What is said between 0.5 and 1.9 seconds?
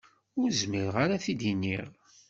zmireɣ ad t-id-iniɣ.